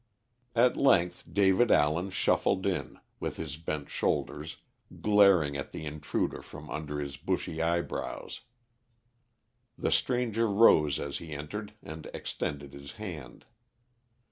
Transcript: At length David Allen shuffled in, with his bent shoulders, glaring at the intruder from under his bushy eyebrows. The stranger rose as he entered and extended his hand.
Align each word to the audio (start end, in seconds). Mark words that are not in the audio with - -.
At 0.55 0.75
length 0.77 1.25
David 1.31 1.69
Allen 1.69 2.09
shuffled 2.09 2.65
in, 2.65 2.97
with 3.19 3.37
his 3.37 3.55
bent 3.55 3.87
shoulders, 3.91 4.57
glaring 4.99 5.55
at 5.55 5.71
the 5.73 5.85
intruder 5.85 6.41
from 6.41 6.71
under 6.71 6.99
his 6.99 7.17
bushy 7.17 7.61
eyebrows. 7.61 8.41
The 9.77 9.91
stranger 9.91 10.47
rose 10.47 10.99
as 10.99 11.19
he 11.19 11.33
entered 11.35 11.75
and 11.83 12.09
extended 12.15 12.73
his 12.73 12.93
hand. 12.93 13.45